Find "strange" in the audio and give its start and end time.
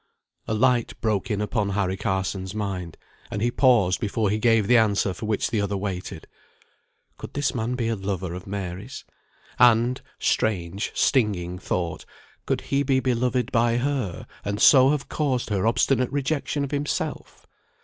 10.17-10.91